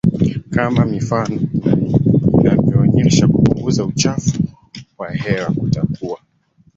kama 0.49 0.85
mifano 0.85 1.39
inavyoonyesha 2.41 3.27
kupunguza 3.27 3.85
uchafuzi 3.85 4.43
wa 4.97 5.11
hewa 5.11 5.51
kutakuwa 5.53 6.19